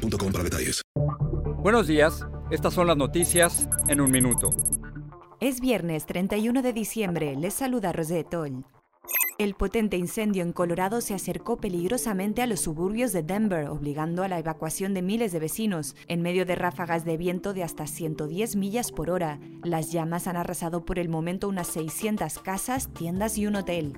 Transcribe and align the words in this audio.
boostmobile.com 0.00 0.32
para 0.32 0.44
detalles. 0.44 0.82
Buenos 1.62 1.86
días, 1.86 2.26
estas 2.50 2.74
son 2.74 2.86
las 2.86 2.96
noticias 2.96 3.68
en 3.88 4.00
un 4.00 4.10
minuto. 4.10 4.50
Es 5.40 5.60
viernes 5.60 6.06
31 6.06 6.62
de 6.62 6.72
diciembre, 6.72 7.36
les 7.36 7.54
saluda 7.54 7.92
Rosé 7.92 8.24
Toll. 8.24 8.64
El 9.38 9.54
potente 9.54 9.96
incendio 9.96 10.42
en 10.42 10.52
Colorado 10.52 11.00
se 11.00 11.14
acercó 11.14 11.56
peligrosamente 11.56 12.42
a 12.42 12.46
los 12.46 12.60
suburbios 12.60 13.14
de 13.14 13.22
Denver, 13.22 13.68
obligando 13.68 14.22
a 14.22 14.28
la 14.28 14.38
evacuación 14.38 14.92
de 14.92 15.00
miles 15.00 15.32
de 15.32 15.38
vecinos. 15.38 15.96
En 16.08 16.20
medio 16.20 16.44
de 16.44 16.56
ráfagas 16.56 17.06
de 17.06 17.16
viento 17.16 17.54
de 17.54 17.64
hasta 17.64 17.86
110 17.86 18.56
millas 18.56 18.92
por 18.92 19.08
hora, 19.08 19.40
las 19.64 19.92
llamas 19.92 20.26
han 20.26 20.36
arrasado 20.36 20.84
por 20.84 20.98
el 20.98 21.08
momento 21.08 21.48
unas 21.48 21.68
600 21.68 22.38
casas, 22.40 22.92
tiendas 22.92 23.38
y 23.38 23.46
un 23.46 23.56
hotel. 23.56 23.94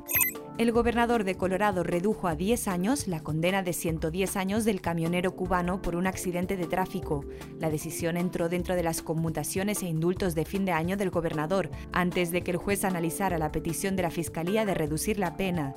El 0.58 0.70
gobernador 0.70 1.24
de 1.24 1.34
Colorado 1.34 1.82
redujo 1.82 2.28
a 2.28 2.34
10 2.34 2.68
años 2.68 3.08
la 3.08 3.20
condena 3.20 3.62
de 3.62 3.72
110 3.72 4.36
años 4.36 4.64
del 4.66 4.82
camionero 4.82 5.34
cubano 5.34 5.80
por 5.80 5.96
un 5.96 6.06
accidente 6.06 6.58
de 6.58 6.66
tráfico. 6.66 7.24
La 7.58 7.70
decisión 7.70 8.18
entró 8.18 8.50
dentro 8.50 8.76
de 8.76 8.82
las 8.82 9.00
conmutaciones 9.00 9.82
e 9.82 9.86
indultos 9.86 10.34
de 10.34 10.44
fin 10.44 10.66
de 10.66 10.72
año 10.72 10.98
del 10.98 11.10
gobernador, 11.10 11.70
antes 11.92 12.30
de 12.32 12.42
que 12.42 12.50
el 12.50 12.58
juez 12.58 12.84
analizara 12.84 13.38
la 13.38 13.50
petición 13.50 13.96
de 13.96 14.02
la 14.02 14.10
Fiscalía 14.10 14.66
de 14.66 14.74
reducir 14.74 15.18
la 15.18 15.36
pena. 15.36 15.74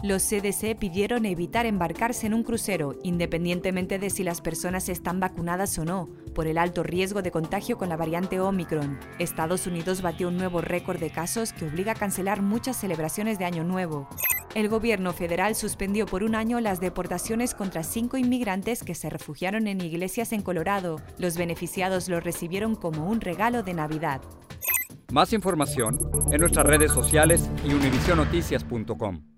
Los 0.00 0.22
CDC 0.22 0.78
pidieron 0.78 1.26
evitar 1.26 1.66
embarcarse 1.66 2.28
en 2.28 2.34
un 2.34 2.44
crucero, 2.44 2.94
independientemente 3.02 3.98
de 3.98 4.10
si 4.10 4.22
las 4.22 4.40
personas 4.40 4.88
están 4.88 5.18
vacunadas 5.18 5.76
o 5.76 5.84
no, 5.84 6.08
por 6.36 6.46
el 6.46 6.56
alto 6.56 6.84
riesgo 6.84 7.20
de 7.20 7.32
contagio 7.32 7.78
con 7.78 7.88
la 7.88 7.96
variante 7.96 8.38
Omicron. 8.38 8.96
Estados 9.18 9.66
Unidos 9.66 10.00
batió 10.00 10.28
un 10.28 10.36
nuevo 10.36 10.60
récord 10.60 11.00
de 11.00 11.10
casos 11.10 11.52
que 11.52 11.64
obliga 11.64 11.92
a 11.92 11.96
cancelar 11.96 12.42
muchas 12.42 12.76
celebraciones 12.76 13.40
de 13.40 13.46
Año 13.46 13.64
Nuevo. 13.64 14.08
El 14.54 14.68
gobierno 14.68 15.12
federal 15.12 15.56
suspendió 15.56 16.06
por 16.06 16.22
un 16.22 16.36
año 16.36 16.60
las 16.60 16.80
deportaciones 16.80 17.56
contra 17.56 17.82
cinco 17.82 18.16
inmigrantes 18.16 18.84
que 18.84 18.94
se 18.94 19.10
refugiaron 19.10 19.66
en 19.66 19.80
iglesias 19.80 20.32
en 20.32 20.42
Colorado. 20.42 21.00
Los 21.18 21.36
beneficiados 21.36 22.08
lo 22.08 22.20
recibieron 22.20 22.76
como 22.76 23.08
un 23.08 23.20
regalo 23.20 23.64
de 23.64 23.74
Navidad. 23.74 24.20
Más 25.10 25.32
información 25.32 25.98
en 26.30 26.40
nuestras 26.40 26.66
redes 26.66 26.92
sociales 26.92 27.50
y 27.64 27.74
univisionoticias.com. 27.74 29.37